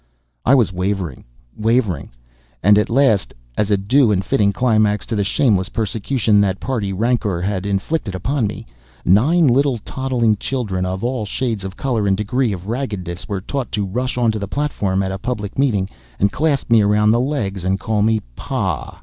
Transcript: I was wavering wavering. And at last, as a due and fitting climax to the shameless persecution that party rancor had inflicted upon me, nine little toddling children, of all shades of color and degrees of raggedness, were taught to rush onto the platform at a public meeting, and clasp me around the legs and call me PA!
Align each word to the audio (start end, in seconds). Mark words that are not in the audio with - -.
I 0.47 0.55
was 0.55 0.73
wavering 0.73 1.25
wavering. 1.55 2.09
And 2.63 2.79
at 2.79 2.89
last, 2.89 3.35
as 3.55 3.69
a 3.69 3.77
due 3.77 4.11
and 4.11 4.25
fitting 4.25 4.51
climax 4.51 5.05
to 5.05 5.15
the 5.15 5.23
shameless 5.23 5.69
persecution 5.69 6.41
that 6.41 6.59
party 6.59 6.91
rancor 6.91 7.39
had 7.39 7.67
inflicted 7.67 8.15
upon 8.15 8.47
me, 8.47 8.65
nine 9.05 9.45
little 9.45 9.77
toddling 9.77 10.37
children, 10.37 10.87
of 10.87 11.03
all 11.03 11.23
shades 11.23 11.63
of 11.63 11.77
color 11.77 12.07
and 12.07 12.17
degrees 12.17 12.55
of 12.55 12.65
raggedness, 12.65 13.27
were 13.29 13.41
taught 13.41 13.71
to 13.73 13.85
rush 13.85 14.17
onto 14.17 14.39
the 14.39 14.47
platform 14.47 15.03
at 15.03 15.11
a 15.11 15.19
public 15.19 15.59
meeting, 15.59 15.87
and 16.19 16.31
clasp 16.31 16.71
me 16.71 16.81
around 16.81 17.11
the 17.11 17.19
legs 17.19 17.63
and 17.63 17.79
call 17.79 18.01
me 18.01 18.21
PA! 18.35 18.97